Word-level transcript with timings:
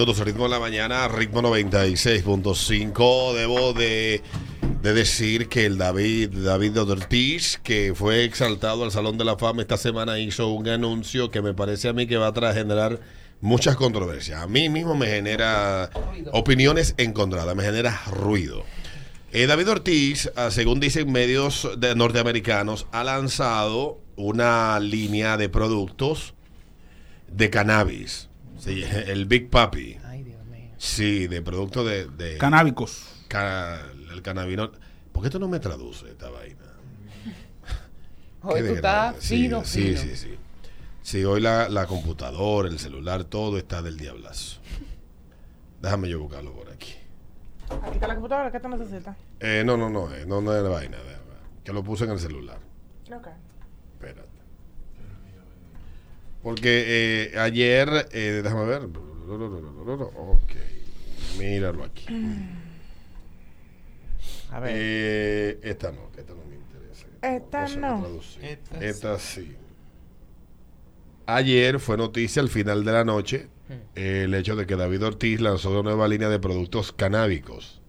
minutos, 0.00 0.24
ritmo 0.24 0.44
de 0.44 0.50
la 0.50 0.60
mañana, 0.60 1.08
ritmo 1.08 1.42
96.5. 1.42 3.34
Debo 3.34 3.72
de, 3.72 4.22
de 4.80 4.94
decir 4.94 5.48
que 5.48 5.66
el 5.66 5.76
David, 5.76 6.28
David 6.44 6.80
Ortiz, 6.80 7.58
que 7.64 7.92
fue 7.96 8.22
exaltado 8.22 8.84
al 8.84 8.92
Salón 8.92 9.18
de 9.18 9.24
la 9.24 9.36
Fama 9.36 9.60
esta 9.60 9.76
semana, 9.76 10.20
hizo 10.20 10.50
un 10.50 10.68
anuncio 10.68 11.32
que 11.32 11.42
me 11.42 11.52
parece 11.52 11.88
a 11.88 11.92
mí 11.94 12.06
que 12.06 12.16
va 12.16 12.28
a 12.28 12.54
generar 12.54 13.00
muchas 13.40 13.74
controversias. 13.74 14.40
A 14.40 14.46
mí 14.46 14.68
mismo 14.68 14.94
me 14.94 15.08
genera 15.08 15.90
opiniones 16.30 16.94
encontradas, 16.96 17.56
me 17.56 17.64
genera 17.64 18.00
ruido. 18.06 18.62
Eh, 19.32 19.48
David 19.48 19.68
Ortiz, 19.68 20.30
ah, 20.36 20.52
según 20.52 20.78
dicen 20.78 21.10
medios 21.10 21.68
de 21.76 21.96
norteamericanos, 21.96 22.86
ha 22.92 23.02
lanzado 23.02 23.98
una 24.14 24.78
línea 24.78 25.36
de 25.36 25.48
productos 25.48 26.34
de 27.26 27.50
cannabis. 27.50 28.28
Sí, 28.58 28.82
el 29.06 29.26
Big 29.26 29.50
Papi. 29.50 29.98
Ay, 30.04 30.22
Dios 30.24 30.44
mío. 30.46 30.70
Sí, 30.78 31.26
de 31.28 31.42
producto 31.42 31.84
de... 31.84 32.06
de 32.06 32.38
Canábicos. 32.38 33.06
ca- 33.28 33.80
el 34.12 34.22
cannabinol. 34.22 34.72
¿Por 35.12 35.22
qué 35.22 35.30
tú 35.30 35.38
no 35.38 35.48
me 35.48 35.58
traduces 35.60 36.08
esta 36.10 36.28
vaina? 36.30 36.62
Hoy 38.42 38.60
Qué 38.62 38.68
tú 38.68 38.74
estás 38.76 39.16
fino, 39.24 39.64
sí, 39.64 39.82
fino. 39.82 40.00
Sí, 40.00 40.08
sí, 40.08 40.16
sí. 40.16 40.38
Sí, 41.02 41.24
hoy 41.24 41.40
la, 41.40 41.68
la 41.70 41.86
computadora, 41.86 42.68
el 42.68 42.78
celular, 42.78 43.24
todo 43.24 43.56
está 43.56 43.80
del 43.80 43.96
diablazo. 43.96 44.60
Déjame 45.80 46.08
yo 46.10 46.20
buscarlo 46.20 46.52
por 46.52 46.70
aquí. 46.70 46.92
Aquí 47.82 47.94
está 47.94 48.08
la 48.08 48.14
computadora, 48.14 48.50
¿qué 48.52 48.60
te 48.60 48.68
necesitas? 48.68 49.16
Eh, 49.40 49.62
no, 49.64 49.76
no, 49.78 49.88
no, 49.88 50.12
eh, 50.14 50.26
no, 50.26 50.40
no 50.42 50.54
es 50.54 50.62
la 50.62 50.68
vaina. 50.68 50.98
déjame, 50.98 51.24
Que 51.64 51.72
lo 51.72 51.82
puse 51.82 52.04
en 52.04 52.10
el 52.10 52.18
celular. 52.20 52.58
Ok. 53.14 53.28
Espérate. 53.94 54.37
Porque 56.48 57.30
eh, 57.34 57.38
ayer, 57.38 58.08
eh, 58.10 58.40
déjame 58.42 58.64
ver. 58.64 58.84
Ok, 58.86 60.52
míralo 61.38 61.84
aquí. 61.84 62.06
A 64.50 64.58
ver. 64.58 64.72
Eh, 64.74 65.60
esta 65.62 65.92
no, 65.92 66.08
esta 66.16 66.32
no 66.32 66.42
me 66.46 66.56
interesa. 66.56 67.06
Esta 67.20 67.68
no. 67.76 68.06
Esta 68.40 68.80
Esta 68.82 69.18
sí. 69.18 69.56
Ayer 71.26 71.80
fue 71.80 71.98
noticia 71.98 72.40
al 72.40 72.48
final 72.48 72.82
de 72.82 72.92
la 72.92 73.04
noche 73.04 73.48
eh, 73.94 74.22
el 74.24 74.32
hecho 74.32 74.56
de 74.56 74.66
que 74.66 74.76
David 74.76 75.04
Ortiz 75.04 75.42
lanzó 75.42 75.70
una 75.70 75.82
nueva 75.82 76.08
línea 76.08 76.30
de 76.30 76.38
productos 76.38 76.92
canábicos. 76.94 77.82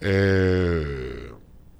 Eh, 0.00 1.25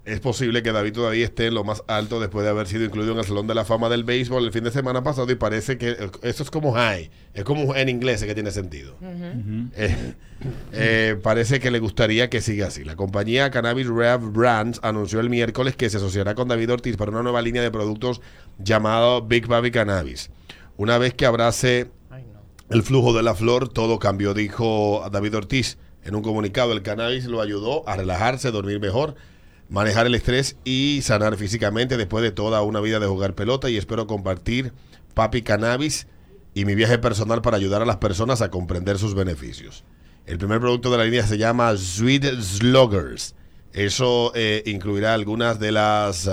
es 0.07 0.21
posible 0.21 0.62
que 0.62 0.71
David 0.71 0.93
todavía 0.93 1.25
esté 1.25 1.49
en 1.49 1.55
lo 1.55 1.65
más 1.65 1.83
alto 1.89 2.21
después 2.21 2.45
de 2.45 2.51
haber 2.51 2.69
sido 2.69 2.85
incluido 2.85 3.12
en 3.12 3.19
el 3.19 3.25
Salón 3.25 3.49
de 3.49 3.57
la 3.57 3.65
Fama 3.65 3.89
del 3.89 4.05
Béisbol 4.05 4.45
el 4.45 4.53
fin 4.53 4.62
de 4.62 4.71
semana 4.71 5.03
pasado 5.03 5.31
y 5.33 5.35
parece 5.35 5.79
que 5.79 5.97
eso 6.23 6.43
es 6.45 6.51
como 6.51 6.73
high, 6.73 7.11
es 7.35 7.43
como 7.43 7.75
en 7.75 7.89
inglés 7.89 8.23
que 8.23 8.33
tiene 8.33 8.53
sentido. 8.53 8.95
Eh, 9.75 10.15
eh, 10.73 11.19
parece 11.21 11.59
que 11.59 11.73
le 11.73 11.81
gustaría 11.81 12.31
que 12.31 12.41
siga 12.41 12.69
así. 12.69 12.84
La 12.84 12.95
compañía 12.95 13.51
Cannabis 13.51 13.89
Rev 13.89 14.21
Brands 14.33 14.79
anunció 14.84 15.19
el 15.19 15.29
miércoles 15.29 15.75
que 15.75 15.91
se 15.91 15.97
asociará 15.97 16.37
con 16.37 16.47
David 16.47 16.75
Ortiz 16.75 16.97
para 16.97 17.11
una 17.11 17.25
nueva 17.25 17.43
línea 17.43 17.62
de 17.62 17.73
productos 17.73 18.21
llamado 18.59 19.23
Big 19.23 19.49
Baby 19.49 19.73
Cannabis. 19.73 20.31
Una 20.77 20.99
vez 20.99 21.15
que 21.15 21.27
abrace 21.27 21.91
el 22.71 22.83
flujo 22.84 23.12
de 23.12 23.25
la 23.25 23.34
flor, 23.34 23.69
todo 23.69 23.99
cambió, 23.99 24.34
dijo 24.34 25.09
David 25.11 25.37
Ortiz 25.37 25.79
en 26.05 26.15
un 26.15 26.23
comunicado. 26.23 26.73
El 26.73 26.83
cannabis 26.83 27.25
lo 27.25 27.41
ayudó 27.41 27.89
a 27.89 27.97
relajarse, 27.97 28.53
dormir 28.53 28.79
mejor, 28.79 29.17
manejar 29.69 30.06
el 30.06 30.14
estrés 30.14 30.56
y 30.64 31.00
sanar 31.03 31.36
físicamente 31.36 31.97
después 31.97 32.22
de 32.22 32.31
toda 32.31 32.62
una 32.62 32.81
vida 32.81 33.00
de 33.00 33.06
jugar 33.06 33.34
pelota. 33.34 33.70
Y 33.70 33.77
espero 33.77 34.06
compartir 34.06 34.72
Papi 35.14 35.42
Cannabis 35.42 36.06
y 36.55 36.64
mi 36.64 36.75
viaje 36.75 36.98
personal 36.98 37.42
para 37.42 37.56
ayudar 37.56 37.83
a 37.83 37.87
las 37.87 37.97
personas 37.97 38.42
a 38.42 38.50
comprender 38.50 38.98
sus 38.98 39.14
beneficios. 39.14 39.84
El 40.27 40.39
primer 40.39 40.61
producto 40.61 40.91
de 40.91 40.98
la 40.98 41.05
línea 41.05 41.27
se 41.27 41.39
llama 41.39 41.77
Sweet 41.77 42.41
Sluggers. 42.41 43.34
Eso 43.72 44.33
eh, 44.34 44.62
incluirá 44.67 45.14
algunas 45.14 45.61
de 45.61 45.70
las, 45.70 46.31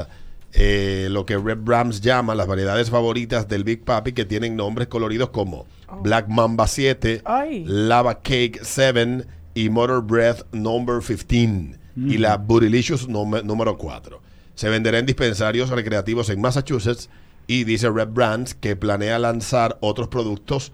eh, 0.54 1.08
lo 1.12 1.26
que 1.26 1.38
Red 1.38 1.60
Brams 1.60 2.02
llama 2.02 2.36
las 2.36 2.48
variedades 2.48 2.90
favoritas 2.90 3.48
del 3.48 3.64
Big 3.64 3.84
Papi 3.84 4.14
que 4.14 4.26
tienen 4.26 4.56
nombres 4.56 4.88
coloridos 4.88 5.30
como 5.30 5.68
Black 6.02 6.28
Mamba 6.30 6.68
7, 6.68 7.22
Ay. 7.26 7.66
Lava 7.68 8.22
Cake 8.22 8.62
7 8.64 9.28
y 9.54 9.70
Motor 9.70 10.04
Breath 10.04 10.46
Number 10.54 11.02
15 11.02 11.83
y 11.96 12.18
la 12.18 12.38
Bootylicious 12.38 13.08
num- 13.08 13.44
número 13.44 13.78
4. 13.78 14.22
Se 14.56 14.70
venderá 14.70 15.00
en 15.00 15.06
dispensarios 15.06 15.70
recreativos 15.70 16.30
en 16.30 16.42
Massachusetts 16.42 17.10
y 17.48 17.64
dice 17.66 17.90
Red 17.90 18.10
Brands 18.10 18.54
que 18.56 18.76
planea 18.76 19.20
lanzar 19.20 19.78
otros 19.82 20.08
productos 20.08 20.72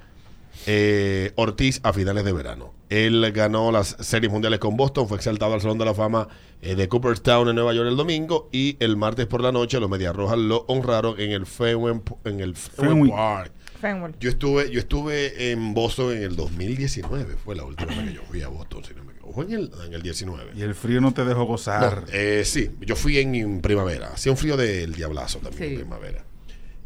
eh, 0.65 1.31
Ortiz 1.35 1.79
a 1.83 1.93
finales 1.93 2.25
de 2.25 2.33
verano. 2.33 2.73
Él 2.89 3.31
ganó 3.33 3.71
las 3.71 3.95
series 3.99 4.31
mundiales 4.31 4.59
con 4.59 4.75
Boston, 4.75 5.07
fue 5.07 5.17
exaltado 5.17 5.53
al 5.53 5.61
Salón 5.61 5.77
de 5.77 5.85
la 5.85 5.93
Fama 5.93 6.27
eh, 6.61 6.75
de 6.75 6.87
Cooperstown 6.89 7.47
en 7.49 7.55
Nueva 7.55 7.73
York 7.73 7.87
el 7.87 7.95
domingo 7.95 8.49
y 8.51 8.75
el 8.79 8.97
martes 8.97 9.27
por 9.27 9.41
la 9.41 9.51
noche 9.51 9.79
los 9.79 9.89
Medias 9.89 10.15
Rojas 10.15 10.37
lo 10.39 10.65
honraron 10.67 11.19
en 11.19 11.31
el 11.31 11.45
Fenway, 11.45 12.01
en 12.25 12.39
el 12.39 12.55
Fenway 12.55 12.89
Fenway. 12.93 13.11
Park. 13.11 13.51
Fenway. 13.79 14.13
Yo 14.19 14.29
estuve, 14.29 14.69
yo 14.71 14.79
estuve 14.79 15.51
en 15.51 15.73
Boston 15.73 16.13
en 16.17 16.23
el 16.23 16.35
2019, 16.35 17.35
fue 17.37 17.55
la 17.55 17.63
última 17.63 17.93
vez 17.95 18.07
que 18.09 18.13
yo 18.15 18.21
fui 18.27 18.41
a 18.41 18.47
Boston, 18.49 18.83
si 18.83 18.93
no 18.95 19.03
me 19.05 19.08
en 19.37 19.51
el, 19.53 19.71
en 19.85 19.93
el 19.93 20.01
19. 20.01 20.51
Y 20.55 20.61
el 20.61 20.75
frío 20.75 20.99
no 21.01 21.13
te 21.13 21.23
dejó 21.25 21.39
No, 21.41 21.45
gozar. 21.45 22.05
eh, 22.11 22.43
sí, 22.45 22.71
yo 22.81 22.95
fui 22.95 23.17
en, 23.19 23.35
en 23.35 23.61
primavera. 23.61 24.09
Hacía 24.13 24.31
un 24.31 24.37
frío 24.37 24.57
del 24.57 24.93
diablazo 24.93 25.39
también 25.39 25.71
en 25.71 25.75
primavera. 25.79 26.25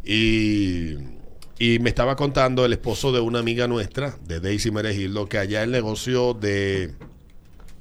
Y, 0.04 0.96
y 1.59 1.80
me 1.80 1.90
estaba 1.90 2.16
contando 2.16 2.66
el 2.66 2.74
esposo 2.74 3.12
de 3.12 3.20
una 3.22 3.40
amiga 3.40 3.68
nuestra, 3.68 4.18
de 4.26 4.40
Daisy 4.40 4.72
Merejildo, 4.72 5.28
que 5.30 5.38
allá 5.38 5.64
el 5.64 5.72
negocio 5.72 6.34
de. 6.34 6.94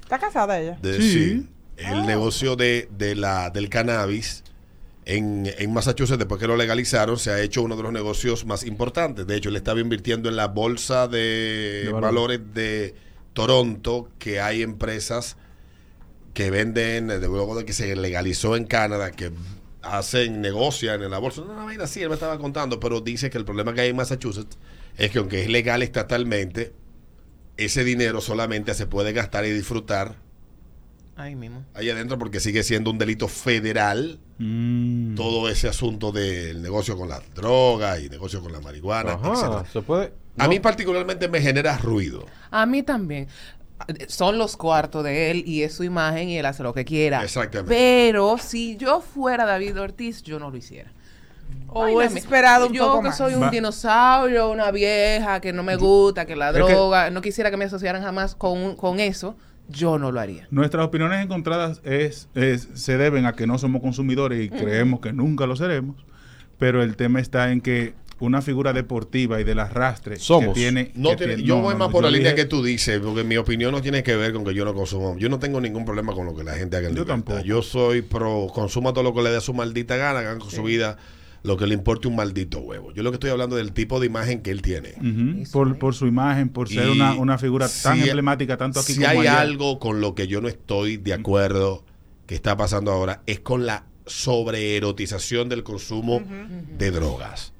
¿Está 0.03 0.19
casada 0.19 0.61
ella? 0.61 0.79
de- 0.81 1.01
Sí. 1.01 1.13
sí, 1.13 1.49
el 1.79 2.07
negocio 2.07 2.55
de, 2.55 2.89
de 2.97 3.17
la, 3.17 3.51
del 3.51 3.69
cannabis 3.69 4.45
en, 5.05 5.51
en 5.59 5.73
Massachusetts, 5.73 6.19
después 6.19 6.41
que 6.41 6.47
lo 6.47 6.57
legalizaron, 6.57 7.19
se 7.19 7.31
ha 7.33 7.41
hecho 7.41 7.63
uno 7.63 7.77
de 7.77 7.83
los 7.83 7.93
negocios 7.93 8.45
más 8.47 8.65
importantes. 8.65 9.27
De 9.27 9.35
hecho, 9.37 9.49
él 9.49 9.57
estaba 9.57 9.81
invirtiendo 9.81 10.29
en 10.29 10.37
la 10.37 10.47
bolsa 10.47 11.09
de, 11.09 11.85
De 11.87 11.93
valores. 11.93 12.03
valores 12.03 12.41
de 12.55 12.95
Toronto, 13.33 14.09
que 14.19 14.41
hay 14.41 14.63
empresas 14.63 15.37
que 16.35 16.51
venden, 16.51 17.09
de 17.09 17.21
luego 17.21 17.57
de 17.57 17.65
que 17.65 17.73
se 17.73 17.95
legalizó 17.97 18.57
en 18.57 18.65
Canadá, 18.65 19.11
que 19.11 19.33
hacen, 19.83 20.41
negocian 20.41 21.03
en 21.03 21.11
la 21.11 21.19
bolsa. 21.19 21.43
No, 21.43 21.53
una 21.53 21.65
vaina 21.65 21.85
así, 21.85 22.03
él 22.03 22.09
me 22.09 22.15
estaba 22.15 22.39
contando, 22.39 22.81
pero 22.81 23.01
dice 23.01 23.31
que 23.31 23.39
el 23.39 23.45
problema 23.45 23.75
que 23.75 23.83
hay 23.83 23.91
en 23.91 23.97
Massachusetts 23.97 24.57
es 24.97 25.11
que 25.11 25.19
aunque 25.19 25.43
es 25.43 25.49
legal 25.49 25.83
estatalmente, 25.83 26.73
ese 27.57 27.85
dinero 27.85 28.21
solamente 28.21 28.75
se 28.75 28.87
puede 28.87 29.13
gastar 29.13 29.45
y 29.45 29.51
disfrutar 29.51 30.17
Ahí 31.17 31.35
mismo. 31.37 31.63
ahí 31.75 31.91
adentro 31.91 32.19
porque 32.19 32.41
sigue 32.41 32.63
siendo 32.63 32.91
un 32.91 32.99
delito 32.99 33.29
federal 33.29 34.19
Mm. 34.39 35.15
todo 35.15 35.49
ese 35.49 35.69
asunto 35.69 36.11
del 36.11 36.63
negocio 36.63 36.97
con 36.97 37.09
las 37.09 37.23
drogas 37.35 38.01
y 38.01 38.09
negocio 38.09 38.41
con 38.41 38.51
la 38.51 38.61
marihuana, 38.61 39.13
Ajá, 39.13 39.33
etcétera. 39.33 39.65
se 39.73 39.83
puede. 39.83 40.13
A 40.39 40.49
mí 40.49 40.59
particularmente 40.59 41.29
me 41.29 41.41
genera 41.41 41.77
ruido. 41.79 42.25
A 42.51 42.65
mí 42.67 42.83
también. 42.83 43.29
Son 44.09 44.39
los 44.39 44.57
cuartos 44.57 45.05
de 45.05 45.31
él 45.31 45.43
y 45.47 45.63
es 45.63 45.75
su 45.75 45.85
imagen 45.85 46.29
y 46.29 46.39
él 46.39 46.47
hace 46.47 46.63
lo 46.63 46.73
que 46.73 46.85
quiera. 46.85 47.23
Exactamente. 47.23 47.75
Pero 47.75 48.39
si 48.39 48.77
yo 48.77 49.01
fuera 49.01 49.45
David 49.45 49.79
Ortiz, 49.81 50.23
yo 50.23 50.39
no 50.39 50.51
lo 50.51 50.57
hiciera. 50.57 50.91
O 51.69 51.87
me- 51.99 52.05
esperado 52.05 52.67
un 52.69 52.73
yo 52.73 52.87
poco 52.87 53.03
que 53.03 53.09
más. 53.09 53.17
soy 53.19 53.35
un 53.35 53.43
Va. 53.43 53.51
dinosaurio, 53.51 54.51
una 54.51 54.71
vieja, 54.71 55.41
que 55.41 55.53
no 55.53 55.63
me 55.63 55.77
gusta, 55.77 56.25
que 56.27 56.37
la 56.37 56.49
Es 56.51 56.55
que- 56.57 56.61
droga, 56.63 57.11
no 57.11 57.21
quisiera 57.21 57.51
que 57.51 57.57
me 57.57 57.65
asociaran 57.67 58.03
jamás 58.03 58.35
con, 58.35 58.77
con 58.77 59.01
eso, 59.01 59.37
yo 59.69 59.99
no 59.99 60.13
lo 60.13 60.21
haría. 60.21 60.47
Nuestras 60.51 60.85
opiniones 60.87 61.25
encontradas 61.25 61.81
es, 61.85 62.29
es- 62.35 62.69
se 62.75 62.97
deben 62.99 63.27
a 63.27 63.35
que 63.35 63.47
no 63.47 63.59
somos 63.59 63.81
consumidores 63.83 64.45
y 64.45 64.49
creemos 64.49 65.01
que 65.01 65.13
nunca 65.13 65.47
lo 65.47 65.57
seremos. 65.57 65.97
Pero 66.59 66.83
el 66.83 66.97
tema 66.97 67.21
está 67.21 67.51
en 67.51 67.61
que 67.61 67.95
una 68.21 68.41
figura 68.41 68.73
deportiva 68.73 69.41
y 69.41 69.45
del 69.45 69.59
arrastre 69.59 70.17
Somos. 70.17 70.49
que 70.55 70.61
tiene... 70.61 70.93
No 70.95 71.11
que 71.11 71.17
tiene- 71.17 71.35
tiene- 71.35 71.49
yo 71.49 71.57
no, 71.57 71.63
voy 71.63 71.75
más 71.75 71.89
no, 71.89 71.93
por 71.93 72.05
la 72.05 72.11
línea 72.11 72.31
dije- 72.33 72.43
que 72.43 72.49
tú 72.49 72.63
dices, 72.63 73.01
porque 73.01 73.25
mi 73.25 73.37
opinión 73.37 73.73
no 73.73 73.83
tiene 73.83 74.05
que 74.05 74.15
ver 74.15 74.33
con 74.33 74.45
que 74.45 74.55
yo 74.55 74.65
no 74.65 74.73
consumo. 74.75 75.17
Yo 75.19 75.29
no 75.29 75.41
tengo 75.41 75.61
ningún 75.61 75.85
problema 75.85 76.13
con 76.13 76.27
lo 76.27 76.37
que 76.37 76.45
la 76.45 76.55
gente 76.55 76.77
haga 76.77 76.87
en 76.89 76.95
Yo 76.95 77.03
libertad. 77.03 77.15
tampoco. 77.25 77.41
Yo 77.45 77.63
soy 77.63 78.03
pro, 78.03 78.47
consuma 78.55 78.93
todo 78.93 79.03
lo 79.03 79.13
que 79.15 79.23
le 79.23 79.31
dé 79.31 79.41
su 79.41 79.55
maldita 79.55 79.97
gana, 79.97 80.21
hagan 80.21 80.39
con 80.39 80.51
su 80.51 80.63
vida 80.63 80.99
lo 81.45 81.57
que 81.57 81.67
le 81.67 81.75
importe 81.75 82.07
un 82.09 82.15
maldito 82.17 82.61
huevo. 82.61 82.93
Yo 82.93 83.03
lo 83.03 83.11
que 83.11 83.17
estoy 83.17 83.31
hablando 83.31 83.57
del 83.57 83.73
tipo 83.73 83.99
de 83.99 84.07
imagen 84.07 84.43
que 84.43 84.51
él 84.53 84.63
tiene. 84.63 84.95
Por, 85.51 85.95
su 85.95 86.07
imagen, 86.07 86.49
por 86.51 86.69
ser 86.69 86.89
una, 86.91 87.15
una 87.15 87.37
figura 87.39 87.69
tan 87.83 87.97
si- 87.97 88.05
emblemática 88.05 88.57
tanto 88.57 88.79
aquí 88.81 88.93
si 88.93 89.01
como 89.01 89.11
hay 89.11 89.19
allá. 89.27 89.41
algo 89.41 89.79
con 89.79 90.01
lo 90.01 90.15
que 90.15 90.29
yo 90.29 90.41
no 90.41 90.49
estoy 90.49 90.99
de 90.99 91.13
acuerdo 91.15 91.85
que 92.27 92.35
está 92.37 92.57
pasando 92.57 92.93
ahora 92.93 93.23
es 93.27 93.41
con 93.41 93.67
la 93.67 93.87
sobreerotización 94.07 95.49
del 95.49 95.63
consumo 95.63 96.23
de 96.79 96.91
drogas. 96.91 97.53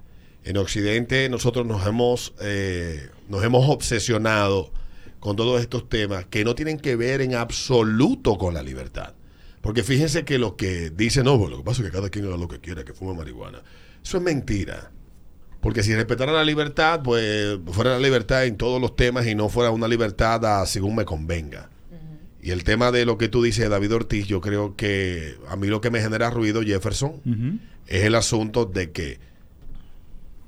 En 0.45 0.57
Occidente 0.57 1.29
nosotros 1.29 1.67
nos 1.67 1.87
hemos, 1.87 2.35
eh, 2.41 3.09
nos 3.29 3.45
hemos 3.45 3.69
obsesionado 3.69 4.73
con 5.21 5.37
todos 5.37 5.61
estos 5.61 5.89
temas 5.89 6.27
que 6.27 6.45
no 6.45 6.55
tienen 6.55 6.79
que 6.79 6.97
ver 6.97 7.21
en 7.21 7.35
absoluto 7.35 8.39
con 8.39 8.55
la 8.55 8.63
libertad. 8.63 9.15
Porque 9.63 9.85
fíjense 9.85 10.25
que 10.25 10.39
lo 10.39 10.57
que 10.57 10.91
dicen, 10.91 11.25
no, 11.25 11.37
lo 11.49 11.59
que 11.59 11.63
pasa 11.63 11.83
es 11.83 11.89
que 11.89 11.97
cada 11.97 12.11
quien 12.11 12.27
haga 12.27 12.37
lo 12.37 12.49
que 12.49 12.59
quiera, 12.59 12.85
que 12.85 12.93
fume 12.93 13.15
marihuana. 13.15 13.63
Eso 14.05 14.19
es 14.19 14.23
mentira. 14.23 14.91
Porque 15.61 15.85
si 15.85 15.95
respetaran 15.95 16.35
la 16.35 16.45
libertad, 16.45 17.01
pues 17.05 17.59
fuera 17.71 17.93
la 17.93 18.01
libertad 18.01 18.45
en 18.45 18.57
todos 18.57 18.81
los 18.81 18.97
temas 18.97 19.25
y 19.29 19.37
no 19.37 19.49
fuera 19.49 19.71
una 19.71 19.87
libertad 19.87 20.45
a 20.45 20.67
según 20.67 20.97
me 20.97 21.05
convenga. 21.05 21.71
Y 22.43 22.51
el 22.51 22.65
tema 22.65 22.91
de 22.91 23.07
lo 23.07 23.17
que 23.19 23.29
tú 23.29 23.41
dices, 23.41 23.71
David 23.71 23.95
Ortiz, 23.95 24.27
yo 24.27 24.41
creo 24.41 24.75
que 24.75 25.37
a 25.49 25.55
mí 25.55 25.69
lo 25.69 25.81
que 25.81 25.91
me 25.91 26.01
genera 26.01 26.29
ruido, 26.29 26.61
Jefferson, 26.63 27.61
es 27.87 28.03
el 28.03 28.17
asunto 28.17 28.65
de 28.65 28.91
que, 28.91 29.21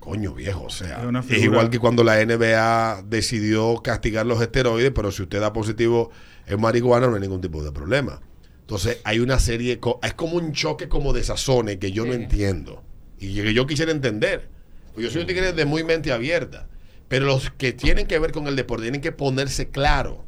coño 0.01 0.35
viejo, 0.35 0.65
o 0.65 0.71
sea, 0.71 1.09
Es 1.29 1.45
igual 1.45 1.71
que 1.71 1.79
cuando 1.79 2.03
la 2.03 2.17
NBA 2.17 3.05
decidió 3.09 3.77
castigar 3.77 4.27
los 4.27 4.43
esteroides, 4.43 4.91
pero 4.93 5.13
si 5.13 5.23
usted 5.23 5.41
da 5.41 5.53
positivo 5.53 6.11
en 6.49 6.61
marihuana 6.61 7.07
no 7.07 7.15
hay 7.15 7.21
ningún 7.21 7.41
tipo 7.41 7.63
de 7.63 7.71
problema. 7.71 8.21
Entonces 8.65 8.99
hay 9.05 9.19
una 9.21 9.39
serie, 9.39 9.79
es 10.03 10.15
como 10.15 10.37
un 10.37 10.53
choque 10.53 10.89
como 10.89 11.13
de 11.13 11.23
sazones 11.23 11.77
que 11.77 11.93
yo 11.93 12.07
no 12.07 12.15
entiendo 12.15 12.83
y 13.19 13.35
que 13.35 13.53
yo 13.53 13.67
quisiera 13.67 13.93
entender. 13.93 14.49
Pues 14.95 15.05
Yo 15.05 15.13
soy 15.13 15.21
un 15.21 15.27
tigre 15.27 15.53
de 15.53 15.65
muy 15.67 15.85
mente 15.85 16.13
abierta, 16.13 16.67
pero 17.09 17.27
los 17.27 17.51
que 17.51 17.75
tienen 17.75 18.07
que 18.07 18.19
ver 18.19 18.33
con 18.33 18.47
el 18.47 18.57
deporte 18.57 18.85
tienen 18.85 19.03
que 19.03 19.13
ponerse 19.13 19.69
claro, 19.69 20.25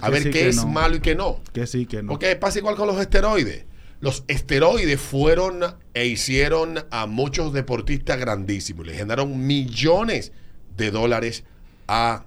a 0.00 0.08
ver 0.08 0.22
sí, 0.22 0.30
qué 0.30 0.38
que 0.38 0.48
es 0.48 0.56
no. 0.56 0.68
malo 0.68 0.96
y 0.96 1.00
qué 1.00 1.14
no. 1.14 1.42
Que 1.52 1.66
sí, 1.66 1.84
que 1.84 2.02
no. 2.02 2.08
Porque 2.08 2.34
pasa 2.36 2.58
igual 2.58 2.76
con 2.76 2.86
los 2.86 2.98
esteroides. 2.98 3.66
Los 4.00 4.24
esteroides 4.28 4.98
fueron 4.98 5.60
e 5.92 6.06
hicieron 6.06 6.86
a 6.90 7.04
muchos 7.04 7.52
deportistas 7.52 8.18
grandísimos. 8.18 8.86
Le 8.86 8.94
generaron 8.94 9.46
millones 9.46 10.32
de 10.74 10.90
dólares 10.90 11.44
a 11.86 12.24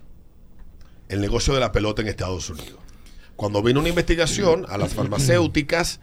el 1.09 1.19
negocio 1.19 1.55
de 1.55 1.61
la 1.61 1.71
pelota 1.71 2.03
en 2.03 2.09
Estados 2.09 2.47
Unidos. 2.51 2.82
Cuando 3.35 3.61
vino 3.61 3.79
una 3.79 3.89
investigación 3.89 4.65
a 4.69 4.77
las 4.77 4.93
farmacéuticas 4.93 5.99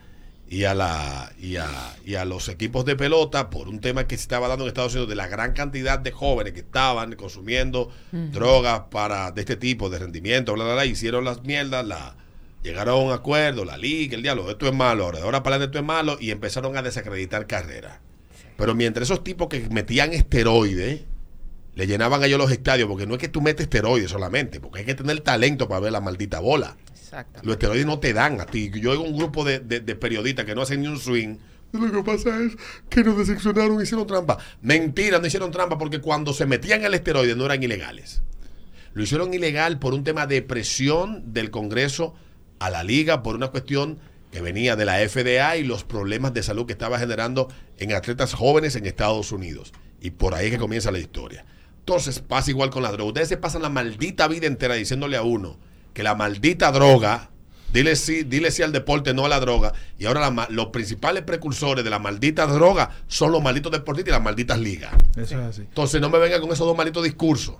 y 0.49 0.65
a, 0.65 0.75
la, 0.75 1.32
y, 1.41 1.56
a, 1.56 1.69
y 2.05 2.17
a 2.17 2.25
los 2.25 2.49
equipos 2.49 2.85
de 2.85 2.97
pelota 2.97 3.50
por 3.50 3.69
un 3.69 3.81
tema 3.81 4.09
que 4.09 4.17
se 4.17 4.23
estaba 4.23 4.49
dando 4.49 4.65
en 4.65 4.69
Estados 4.69 4.93
Unidos 4.94 5.09
de 5.09 5.15
la 5.15 5.29
gran 5.29 5.53
cantidad 5.53 5.99
de 6.00 6.11
jóvenes 6.11 6.55
que 6.55 6.61
estaban 6.61 7.15
consumiendo 7.15 7.91
drogas 8.11 8.82
para 8.91 9.31
de 9.31 9.43
este 9.43 9.56
tipo 9.56 9.88
de 9.91 10.00
rendimiento, 10.00 10.53
bla, 10.55 10.65
bla, 10.65 10.75
bla, 10.75 10.87
hicieron 10.87 11.25
las 11.25 11.44
mierdas, 11.44 11.87
la, 11.87 12.17
llegaron 12.65 12.94
a 12.94 12.97
un 13.05 13.12
acuerdo, 13.12 13.65
la 13.65 13.79
liga, 13.79 14.17
el 14.17 14.23
diálogo, 14.23 14.50
esto 14.50 14.67
es 14.67 14.75
malo, 14.75 15.05
ahora 15.05 15.19
de 15.19 15.25
ahora 15.25 15.43
para 15.44 15.56
esto 15.56 15.79
es 15.79 15.85
malo 15.85 16.19
y 16.21 16.33
empezaron 16.33 16.76
a 16.76 16.83
desacreditar 16.83 17.47
carreras. 17.47 18.00
Pero 18.56 18.75
mientras 18.75 19.09
esos 19.09 19.25
tipos 19.25 19.49
que 19.49 19.61
metían 19.71 20.12
esteroides, 20.12 21.03
le 21.75 21.87
llenaban 21.87 22.23
a 22.23 22.26
ellos 22.26 22.38
los 22.38 22.50
estadios, 22.50 22.88
porque 22.88 23.06
no 23.06 23.15
es 23.15 23.21
que 23.21 23.29
tú 23.29 23.41
metes 23.41 23.65
esteroides 23.65 24.11
solamente, 24.11 24.61
porque 24.61 24.81
hay 24.81 24.85
que 24.85 24.94
tener 24.94 25.21
talento 25.21 25.69
para 25.69 25.81
ver 25.81 25.93
la 25.93 26.00
maldita 26.00 26.41
bola. 26.41 26.76
Los 27.43 27.55
esteroides 27.55 27.87
no 27.87 27.99
te 27.99 28.12
dan 28.12 28.41
a 28.41 28.47
ti. 28.47 28.71
Yo 28.75 28.93
oigo 28.93 29.03
un 29.03 29.17
grupo 29.17 29.45
de, 29.45 29.61
periodistas 29.97 30.45
que 30.45 30.55
no 30.55 30.62
hacen 30.62 30.83
ni 30.83 30.89
un 30.89 30.99
swing. 30.99 31.37
Lo 31.73 31.91
que 31.91 32.03
pasa 32.03 32.41
es 32.41 32.57
que 32.89 33.05
nos 33.05 33.17
decepcionaron, 33.19 33.81
hicieron 33.81 34.07
trampa. 34.07 34.39
Mentira, 34.61 35.19
no 35.19 35.27
hicieron 35.27 35.51
trampa 35.51 35.79
porque 35.79 36.01
cuando 36.01 36.33
se 36.33 36.47
metían 36.47 36.85
el 36.85 36.95
esteroide 36.95 37.37
no 37.37 37.47
eran 37.47 37.62
ilegales. 37.62 38.23
Lo 38.93 39.03
hicieron 39.03 39.33
ilegal 39.33 39.79
por 39.79 39.95
un 39.95 40.03
tema 40.03 40.27
de 40.27 40.43
presión 40.43 41.33
del 41.33 41.51
Congreso 41.51 42.15
a 42.59 42.71
la 42.71 42.83
liga, 42.83 43.23
por 43.23 43.37
una 43.37 43.49
cuestión 43.49 43.99
que 44.33 44.41
venía 44.41 44.75
de 44.75 44.85
la 44.85 44.97
FDA 45.09 45.57
y 45.57 45.65
los 45.65 45.85
problemas 45.85 46.35
de 46.35 46.43
salud 46.43 46.67
que 46.67 46.73
estaba 46.73 46.99
generando 46.99 47.49
en 47.79 47.93
atletas 47.93 48.35
jóvenes 48.35 48.75
en 48.75 48.87
Estados 48.87 49.31
Unidos. 49.31 49.73
Y 50.01 50.11
por 50.11 50.35
ahí 50.35 50.47
es 50.47 50.53
que 50.53 50.59
comienza 50.59 50.91
la 50.91 50.99
historia. 50.99 51.45
Entonces 51.79 52.19
pasa 52.19 52.51
igual 52.51 52.71
con 52.71 52.83
la 52.83 52.91
droga. 52.91 53.09
Ustedes 53.09 53.29
se 53.29 53.37
pasan 53.37 53.62
la 53.62 53.69
maldita 53.69 54.27
vida 54.29 54.47
entera 54.47 54.75
diciéndole 54.75 55.17
a 55.17 55.23
uno 55.23 55.69
que 55.94 56.02
la 56.02 56.14
maldita 56.14 56.70
droga, 56.72 57.31
dile 57.72 57.96
sí, 57.96 58.22
dile 58.25 58.50
sí 58.50 58.62
al 58.62 58.72
deporte, 58.72 59.14
no 59.14 59.25
a 59.26 59.28
la 59.28 59.40
droga. 59.40 59.72
Y 59.98 60.06
ahora 60.06 60.31
la 60.31 60.46
los 60.50 60.66
principales 60.69 61.22
precursores 61.22 61.84
de 61.84 61.90
la 61.90 61.98
maldita 61.98 62.46
droga 62.46 62.90
son 63.08 63.32
los 63.32 63.42
malditos 63.42 63.72
deportistas 63.72 64.10
y 64.10 64.12
las 64.12 64.22
malditas 64.22 64.58
ligas. 64.58 64.92
Eso 65.16 65.22
es 65.40 65.46
así. 65.46 65.62
Entonces 65.62 66.00
no 66.00 66.10
me 66.10 66.19
vengan 66.19 66.40
con 66.40 66.50
esos 66.52 66.66
dos 66.66 66.76
malditos 66.76 67.02
discursos. 67.04 67.56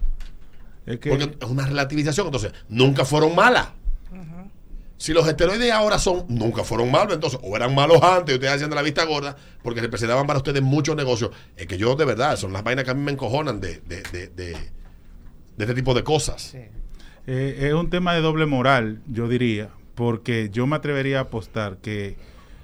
Es 0.87 0.99
que 0.99 1.11
Porque 1.11 1.37
es 1.41 1.49
una 1.51 1.67
relativización. 1.67 2.27
Entonces, 2.27 2.53
nunca 2.69 3.05
fueron 3.05 3.35
malas. 3.35 3.69
Si 4.97 5.15
los 5.15 5.27
esteroides 5.27 5.73
ahora 5.73 5.99
son, 5.99 6.27
nunca 6.29 6.63
fueron 6.63 6.91
malos, 6.91 7.15
entonces, 7.15 7.41
o 7.43 7.57
eran 7.57 7.75
malos 7.75 8.03
antes, 8.03 8.35
y 8.35 8.37
ustedes 8.37 8.53
hacían 8.53 8.69
de 8.69 8.77
la 8.77 8.83
vista 8.83 9.03
gorda, 9.05 9.35
porque 9.63 9.81
representaban 9.81 10.27
para 10.27 10.39
ustedes 10.41 10.61
muchos 10.61 10.95
negocios. 10.95 11.31
Es 11.57 11.67
que 11.67 11.79
yo, 11.79 11.95
de 11.97 12.05
verdad, 12.05 12.37
son 12.37 12.53
las 12.53 12.63
vainas 12.63 12.85
que 12.85 12.91
a 12.91 12.95
mí 12.95 13.01
me 13.03 13.11
encojonan 13.13 13.61
de, 13.61 13.81
de, 13.87 14.03
de, 14.13 14.27
de- 14.29 14.53
de 15.57 15.65
este 15.65 15.75
tipo 15.75 15.95
de 15.95 16.05
cosas. 16.05 16.43
Sí. 16.43 16.59
Eh, 17.33 17.69
es 17.69 17.75
un 17.75 17.91
tema 17.91 18.13
de 18.13 18.23
doble 18.23 18.45
moral, 18.45 19.03
yo 19.07 19.29
diría, 19.29 19.69
porque 19.95 20.51
yo 20.53 20.67
me 20.67 20.75
atrevería 20.75 21.19
a 21.19 21.23
apostar 21.23 21.77
que 21.77 22.17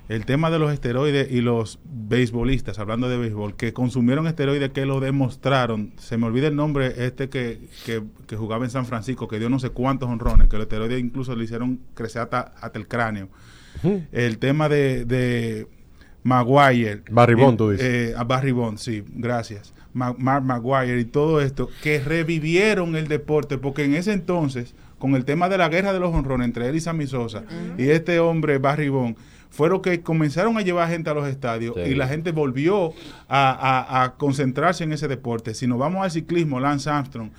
el 0.08 0.26
tema 0.26 0.50
de 0.50 0.58
los 0.58 0.72
esteroides 0.72 1.30
y 1.30 1.40
los 1.40 1.78
beisbolistas, 1.84 2.80
hablando 2.80 3.08
de 3.08 3.16
béisbol, 3.16 3.54
que 3.54 3.72
consumieron 3.72 4.26
esteroides 4.26 4.70
que 4.70 4.84
lo 4.84 4.98
demostraron, 4.98 5.92
se 5.98 6.16
me 6.16 6.26
olvida 6.26 6.48
el 6.48 6.56
nombre, 6.56 7.06
este 7.06 7.28
que, 7.28 7.60
que, 7.84 8.02
que 8.26 8.34
jugaba 8.34 8.64
en 8.64 8.72
San 8.72 8.86
Francisco, 8.86 9.28
que 9.28 9.38
dio 9.38 9.48
no 9.48 9.60
sé 9.60 9.70
cuántos 9.70 10.08
honrones, 10.08 10.48
que 10.48 10.56
los 10.56 10.64
esteroides 10.64 10.98
incluso 10.98 11.36
le 11.36 11.44
hicieron 11.44 11.78
crecer 11.94 12.22
hasta, 12.22 12.40
hasta 12.60 12.76
el 12.76 12.88
cráneo. 12.88 13.28
El 14.10 14.38
tema 14.38 14.68
de, 14.68 15.04
de 15.04 15.68
Maguire. 16.26 17.02
Barry 17.10 17.34
Bonds, 17.34 17.56
tú 17.56 17.70
dices. 17.70 17.86
eh, 17.86 18.14
a 18.16 18.24
Barry 18.24 18.52
Bonds, 18.52 18.82
sí, 18.82 19.04
gracias. 19.14 19.72
Ma- 19.92 20.14
Mark 20.18 20.44
Maguire 20.44 21.00
y 21.00 21.04
todo 21.04 21.40
esto, 21.40 21.68
que 21.82 22.00
revivieron 22.00 22.96
el 22.96 23.08
deporte, 23.08 23.56
porque 23.58 23.84
en 23.84 23.94
ese 23.94 24.12
entonces, 24.12 24.74
con 24.98 25.14
el 25.14 25.24
tema 25.24 25.48
de 25.48 25.56
la 25.58 25.68
guerra 25.68 25.92
de 25.92 26.00
los 26.00 26.14
honrones 26.14 26.46
entre 26.46 26.68
él 26.68 26.76
y 26.76 26.80
Sammy 26.80 27.06
Sosa 27.06 27.44
y 27.78 27.88
este 27.88 28.18
hombre 28.18 28.58
Barry 28.58 28.88
Bonds, 28.88 29.18
fueron 29.50 29.80
que 29.80 30.00
comenzaron 30.02 30.58
a 30.58 30.60
llevar 30.62 30.88
gente 30.90 31.08
a 31.08 31.14
los 31.14 31.26
estadios 31.28 31.74
Sí. 31.76 31.90
y 31.92 31.94
la 31.94 32.08
gente 32.08 32.32
volvió 32.32 32.92
a, 33.28 33.50
a- 33.52 34.04
a 34.04 34.14
concentrarse 34.16 34.84
en 34.84 34.92
ese 34.92 35.08
deporte. 35.08 35.54
Si 35.54 35.66
nos 35.66 35.78
vamos 35.78 36.02
al 36.04 36.10
ciclismo, 36.10 36.60
Lance 36.60 36.90
Armstrong, 36.90 37.30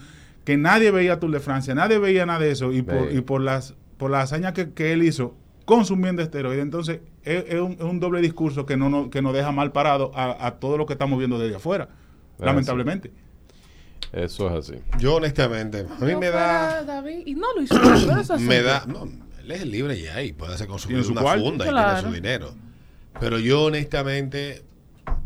que 0.44 0.58
nadie 0.58 0.90
veía 0.92 1.20
Tour 1.20 1.32
de 1.32 1.40
Francia, 1.42 1.76
nadie 1.76 2.00
veía 2.00 2.26
nada 2.26 2.40
de 2.40 2.52
eso, 2.52 2.72
y 2.72 2.82
por, 2.82 3.12
Sí. 3.12 3.18
y 3.18 3.22
por 3.22 3.42
las 3.42 3.76
por 3.98 4.12
la 4.12 4.22
hazaña 4.22 4.54
que, 4.54 4.72
que 4.74 4.94
él 4.94 5.02
hizo 5.04 5.36
consumiendo 5.68 6.22
esteroides. 6.24 6.64
Entonces, 6.64 7.02
es, 7.24 7.44
es 7.50 7.60
un, 7.60 7.74
es 7.74 7.82
un 7.82 8.00
doble 8.00 8.22
discurso 8.22 8.66
que 8.66 8.76
no, 8.78 8.90
no- 8.90 9.10
que 9.12 9.22
nos 9.22 9.34
deja 9.34 9.52
mal 9.52 9.72
parado 9.74 10.12
a, 10.16 10.48
a 10.48 10.56
todo 10.60 10.78
lo 10.78 10.86
que 10.88 10.94
estamos 10.94 11.20
viendo 11.20 11.38
desde 11.38 11.58
afuera, 11.58 11.90
lamentablemente. 12.40 13.12
Eso 14.14 14.48
es 14.48 14.70
así. 14.72 14.82
Yo, 14.98 15.16
honestamente, 15.16 15.80
a 15.82 16.06
mí 16.06 16.14
No 16.14 16.20
me 16.20 16.30
da. 16.30 16.84
David, 16.84 17.24
y 17.26 17.36
no 17.36 17.48
lo 17.54 17.62
hizo, 17.62 17.76
Me 18.40 18.62
da. 18.62 18.86
No, 18.88 19.04
él 19.44 19.52
es 19.52 19.66
libre 19.68 20.02
ya 20.02 20.22
y 20.24 20.32
puede 20.32 20.54
hacer 20.56 20.68
consumir 20.68 21.04
su 21.04 21.12
una 21.12 21.22
funda 21.22 21.66
y 21.66 21.70
Claro. 21.70 22.00
tiene 22.00 22.10
su 22.10 22.16
dinero. 22.16 22.56
Pero 23.20 23.38
yo, 23.38 23.66
honestamente, 23.66 24.64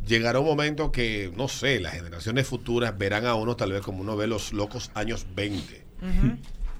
llegará 0.07 0.39
un 0.39 0.45
momento 0.47 0.91
que, 0.91 1.31
no 1.37 1.47
sé, 1.47 1.79
las 1.79 1.93
generaciones 1.93 2.47
futuras 2.47 2.97
verán 2.97 3.27
a 3.27 3.35
uno 3.35 3.55
tal 3.55 3.71
vez 3.73 3.81
como 3.81 4.01
uno 4.01 4.17
ve 4.17 4.25
los 4.25 4.53
locos 4.53 4.89
años 4.95 5.27
20. 5.35 5.83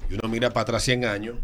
Y 0.10 0.14
uno 0.16 0.28
mira 0.28 0.50
para 0.50 0.64
atrás 0.64 0.84
100 0.84 1.06
años, 1.06 1.36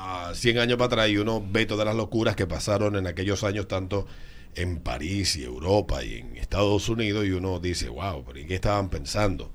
a 0.00 0.32
100 0.32 0.58
años 0.58 0.78
para 0.78 0.86
atrás, 0.86 1.08
y 1.10 1.16
uno 1.16 1.44
ve 1.44 1.66
todas 1.66 1.84
las 1.84 1.96
locuras 1.96 2.36
que 2.36 2.46
pasaron 2.46 2.94
en 2.94 3.06
aquellos 3.08 3.42
años, 3.42 3.66
tanto 3.66 4.06
en 4.54 4.78
París 4.78 5.36
y 5.36 5.42
Europa 5.42 6.04
y 6.04 6.14
en 6.14 6.36
Estados 6.36 6.88
Unidos, 6.88 7.26
y 7.26 7.32
uno 7.32 7.58
dice, 7.58 7.88
wow, 7.88 8.24
pero 8.24 8.38
¿en 8.38 8.46
qué 8.46 8.54
estaban 8.54 8.90
pensando? 8.90 9.52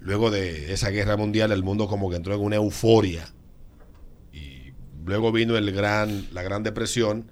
Luego 0.00 0.30
de 0.30 0.72
esa 0.72 0.90
guerra 0.90 1.16
mundial, 1.16 1.52
el 1.52 1.62
mundo 1.62 1.86
como 1.86 2.10
que 2.10 2.16
entró 2.16 2.34
en 2.34 2.40
una 2.40 2.56
euforia. 2.56 3.32
Y 4.32 4.72
luego 5.04 5.30
vino 5.30 5.56
el 5.56 5.70
gran, 5.72 6.26
la 6.32 6.42
Gran 6.42 6.64
Depresión 6.64 7.30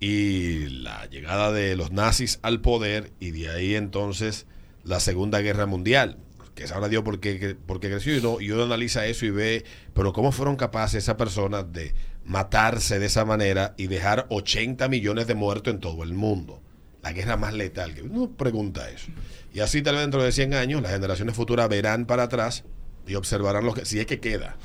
y 0.00 0.66
la 0.66 1.06
llegada 1.06 1.52
de 1.52 1.76
los 1.76 1.92
nazis 1.92 2.40
al 2.42 2.60
poder, 2.60 3.12
y 3.20 3.30
de 3.30 3.50
ahí 3.50 3.76
entonces 3.76 4.46
la 4.82 4.98
Segunda 4.98 5.40
Guerra 5.40 5.66
Mundial 5.66 6.18
que 6.54 6.66
sabrá 6.66 6.88
Dios 6.88 7.02
por 7.02 7.20
qué, 7.20 7.56
por 7.66 7.80
qué 7.80 7.90
creció 7.90 8.14
y 8.14 8.18
uno, 8.18 8.40
y 8.40 8.50
uno 8.50 8.64
analiza 8.64 9.06
eso 9.06 9.26
y 9.26 9.30
ve, 9.30 9.64
pero 9.92 10.12
cómo 10.12 10.32
fueron 10.32 10.56
capaces 10.56 11.04
esas 11.04 11.16
personas 11.16 11.72
de 11.72 11.94
matarse 12.24 12.98
de 12.98 13.06
esa 13.06 13.24
manera 13.24 13.74
y 13.76 13.86
dejar 13.88 14.26
80 14.30 14.88
millones 14.88 15.26
de 15.26 15.34
muertos 15.34 15.74
en 15.74 15.80
todo 15.80 16.02
el 16.02 16.14
mundo. 16.14 16.60
La 17.02 17.12
guerra 17.12 17.36
más 17.36 17.52
letal, 17.52 17.94
que 17.94 18.02
uno 18.02 18.30
pregunta 18.30 18.88
eso. 18.88 19.08
Y 19.52 19.60
así 19.60 19.82
tal 19.82 19.94
vez 19.94 20.02
dentro 20.02 20.22
de 20.22 20.32
100 20.32 20.54
años 20.54 20.82
las 20.82 20.92
generaciones 20.92 21.36
futuras 21.36 21.68
verán 21.68 22.06
para 22.06 22.24
atrás 22.24 22.64
y 23.06 23.14
observarán 23.14 23.64
lo 23.64 23.74
que, 23.74 23.84
si 23.84 24.00
es 24.00 24.06
que 24.06 24.20
queda. 24.20 24.56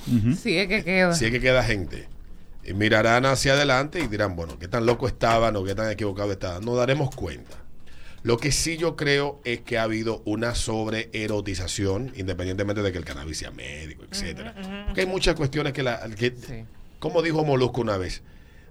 Sí, 0.42 0.58
es 0.58 0.68
que 0.68 0.84
queda. 0.84 1.14
si 1.14 1.26
es 1.26 1.32
que 1.32 1.42
queda 1.42 1.64
gente. 1.64 2.08
Y 2.64 2.74
mirarán 2.74 3.26
hacia 3.26 3.54
adelante 3.54 4.00
y 4.00 4.08
dirán, 4.08 4.36
bueno, 4.36 4.58
qué 4.60 4.68
tan 4.68 4.86
loco 4.86 5.08
estaban 5.08 5.56
o 5.56 5.64
qué 5.64 5.76
tan 5.76 5.92
equivocado 5.92 6.32
estaban. 6.32 6.64
Nos 6.64 6.78
daremos 6.78 7.14
cuenta. 7.16 7.58
Lo 8.24 8.38
que 8.38 8.52
sí 8.52 8.78
yo 8.78 8.96
creo 8.96 9.40
es 9.46 9.62
que 9.62 9.78
ha 9.78 9.84
habido 9.84 10.22
una 10.26 10.54
sobreerotización, 10.56 12.12
independientemente 12.16 12.82
de 12.82 12.92
que 12.92 12.98
el 12.98 13.06
cannabis 13.06 13.38
sea 13.38 13.52
médico, 13.52 14.04
etcétera. 14.10 14.56
Porque 14.86 15.02
hay 15.02 15.08
muchas 15.08 15.36
cuestiones 15.36 15.74
que, 15.74 15.84
la, 15.84 16.02
que 16.18 16.32
Sí. 16.32 16.66
como 17.00 17.22
dijo 17.22 17.44
Molusco 17.46 17.82
una 17.82 17.98
vez, 17.98 18.22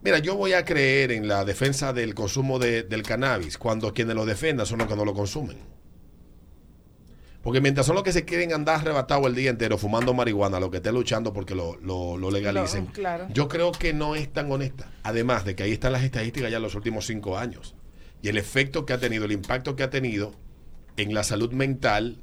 mira, 0.02 0.18
yo 0.18 0.36
voy 0.36 0.52
a 0.52 0.64
creer 0.64 1.12
en 1.12 1.28
la 1.28 1.44
defensa 1.44 1.92
del 1.92 2.14
consumo 2.14 2.58
de- 2.58 2.82
del 2.82 3.02
cannabis 3.02 3.56
cuando 3.56 3.94
quienes 3.94 4.14
lo 4.16 4.26
defendan 4.26 4.66
son 4.66 4.78
los 4.80 4.86
que 4.88 4.96
no 4.96 5.04
lo 5.04 5.14
consumen. 5.14 5.56
Porque 7.42 7.60
mientras 7.60 7.86
son 7.86 7.94
los 7.94 8.02
que 8.04 8.12
se 8.12 8.24
quieren 8.24 8.52
andar 8.52 8.80
arrebatados 8.80 9.26
el 9.26 9.34
día 9.34 9.48
entero 9.48 9.78
fumando 9.78 10.12
marihuana, 10.12 10.60
los 10.60 10.70
que 10.70 10.78
estén 10.78 10.94
luchando 10.94 11.32
porque 11.32 11.54
lo, 11.54 11.76
lo- 11.76 12.16
lo 12.18 12.30
legalicen, 12.30 12.86
Lo- 12.86 12.92
claro. 12.92 13.26
yo 13.32 13.48
creo 13.48 13.72
que 13.72 13.94
no 13.94 14.16
es 14.16 14.30
tan 14.32 14.50
honesta. 14.50 14.90
Además 15.04 15.44
de 15.44 15.54
que 15.54 15.62
ahí 15.62 15.72
están 15.72 15.92
las 15.92 16.02
estadísticas 16.02 16.50
ya 16.50 16.56
en 16.58 16.62
los 16.64 16.74
últimos 16.74 17.06
cinco 17.06 17.38
años. 17.38 17.74
Y 18.22 18.28
el 18.28 18.36
efecto 18.38 18.84
que 18.86 18.92
ha 18.92 18.98
tenido, 18.98 19.24
el 19.24 19.32
impacto 19.32 19.76
que 19.76 19.82
ha 19.82 19.90
tenido 19.90 20.34
en 20.96 21.14
la 21.14 21.22
salud 21.22 21.52
mental 21.52 22.16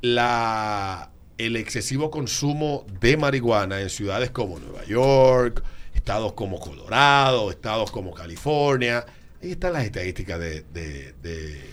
la, 0.00 1.10
el 1.38 1.56
excesivo 1.56 2.10
consumo 2.10 2.86
de 3.00 3.16
marihuana 3.16 3.80
en 3.80 3.90
ciudades 3.90 4.30
como 4.30 4.58
Nueva 4.58 4.84
York, 4.84 5.62
estados 5.94 6.32
como 6.32 6.58
Colorado, 6.60 7.50
estados 7.50 7.90
como 7.90 8.12
California. 8.14 9.04
Ahí 9.42 9.52
están 9.52 9.72
las 9.74 9.84
estadísticas 9.84 10.38
de, 10.38 10.62
de- 10.72 11.14
de- 11.22 11.70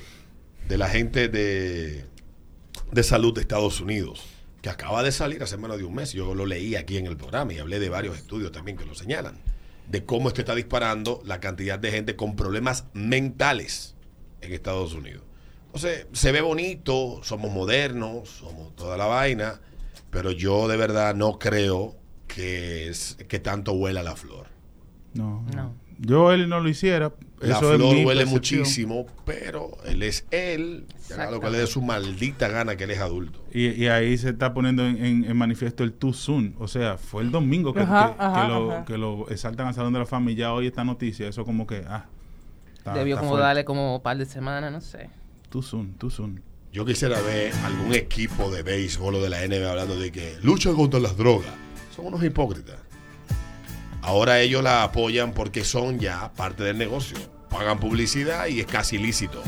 de 0.67 0.77
la 0.77 0.89
gente 0.89 1.29
de, 1.29 2.03
de 2.91 3.03
salud 3.03 3.33
de 3.33 3.39
Estados 3.39 3.79
Unidos, 3.79 4.21
que 4.61 4.69
acaba 4.69 5.01
de 5.01 5.13
salir 5.13 5.41
hace 5.41 5.55
menos 5.55 5.77
de 5.77 5.85
un 5.85 5.95
mes. 5.95 6.11
Yo 6.11 6.35
lo 6.35 6.45
leí 6.45 6.75
aquí 6.75 6.97
en 6.97 7.05
el 7.05 7.15
programa 7.15 7.53
y 7.53 7.59
hablé 7.59 7.79
de 7.79 7.87
varios 7.87 8.17
estudios 8.17 8.51
también 8.51 8.75
que 8.75 8.85
lo 8.85 8.93
señalan, 8.93 9.37
de 9.89 10.05
cómo 10.05 10.27
esto 10.27 10.41
está 10.41 10.55
disparando 10.55 11.21
la 11.25 11.39
cantidad 11.39 11.79
de 11.79 11.91
gente 11.91 12.15
con 12.15 12.35
problemas 12.35 12.85
mentales 12.93 13.95
en 14.41 14.53
Estados 14.53 14.93
Unidos. 14.93 15.23
Entonces, 15.67 16.07
se 16.11 16.31
ve 16.31 16.41
bonito, 16.41 17.21
somos 17.23 17.51
modernos, 17.51 18.29
somos 18.29 18.75
toda 18.75 18.97
la 18.97 19.05
vaina, 19.05 19.61
pero 20.09 20.31
yo 20.31 20.67
de 20.67 20.77
verdad 20.77 21.15
no 21.15 21.39
creo 21.39 21.95
que, 22.27 22.87
es, 22.89 23.17
que 23.27 23.39
tanto 23.39 23.73
huela 23.73 24.03
la 24.03 24.15
flor. 24.15 24.47
No, 25.13 25.45
No. 25.53 25.86
Yo 25.99 26.31
él 26.31 26.47
no 26.49 26.59
lo 26.59 26.69
hiciera. 26.69 27.11
La 27.39 27.57
Eso 27.57 27.71
es 27.71 27.77
flor 27.77 27.93
mi 27.93 28.03
huele 28.05 28.21
percepción. 28.25 28.61
muchísimo, 28.61 29.05
pero 29.25 29.77
él 29.85 30.01
es 30.01 30.25
él, 30.31 30.85
haga 31.13 31.29
lo 31.29 31.39
que 31.39 31.51
le 31.51 31.59
dé 31.59 31.67
su 31.67 31.83
maldita 31.83 32.47
gana 32.47 32.75
que 32.75 32.85
él 32.85 32.91
es 32.91 32.99
adulto. 32.99 33.39
Y, 33.53 33.67
y 33.69 33.87
ahí 33.89 34.17
se 34.17 34.29
está 34.29 34.53
poniendo 34.55 34.83
en, 34.87 35.03
en- 35.05 35.23
en 35.25 35.37
manifiesto 35.37 35.83
el 35.83 35.93
too 35.93 36.13
soon. 36.13 36.55
O 36.57 36.67
sea, 36.67 36.97
fue 36.97 37.21
el 37.21 37.29
domingo 37.29 37.73
que, 37.75 37.81
Ajá, 37.81 38.15
que- 38.17 38.23
ajá, 38.23 38.41
que 38.41 38.47
lo, 38.47 38.71
ajá. 38.71 38.85
que 38.85 38.97
lo 38.97 39.29
exaltan 39.29 39.67
al 39.67 39.75
Salón 39.75 39.93
de 39.93 39.99
la 39.99 40.05
Fama 40.07 40.31
y 40.31 40.35
ya 40.35 40.51
hoy 40.51 40.65
esta 40.65 40.83
noticia. 40.83 41.27
Eso 41.27 41.45
como 41.45 41.67
que, 41.67 41.83
ah. 41.87 42.05
está- 42.75 42.93
Debió 42.95 43.13
está 43.15 43.19
como 43.21 43.31
fuerte. 43.33 43.45
darle 43.45 43.65
como 43.65 43.95
un 43.97 44.01
par 44.01 44.17
de 44.17 44.25
semanas, 44.25 44.71
no 44.71 44.81
sé. 44.81 45.09
Too 45.49 45.61
soon, 45.61 45.93
too 45.93 46.09
soon. 46.09 46.41
Yo 46.73 46.85
quisiera 46.85 47.21
ver 47.21 47.53
algún 47.65 47.93
equipo 47.93 48.49
de 48.49 48.63
béisbol 48.63 49.13
o 49.15 49.21
de 49.21 49.29
la 49.29 49.41
NBA 49.47 49.69
hablando 49.69 49.95
de 49.97 50.11
que 50.11 50.37
lucha 50.41 50.71
contra 50.73 50.99
las 50.99 51.15
drogas. 51.17 51.51
Son 51.95 52.07
unos 52.07 52.23
hipócritas. 52.23 52.75
Ahora 54.07 54.39
ellos 54.39 54.63
la 54.63 54.83
apoyan 54.83 55.33
porque 55.33 55.65
son 55.65 55.99
ya 55.99 56.31
parte 56.37 56.63
del 56.63 56.77
negocio. 56.77 57.17
Pagan 57.49 57.77
publicidad 57.77 58.47
y 58.47 58.61
es 58.61 58.65
casi 58.65 58.95
ilícito. 58.95 59.43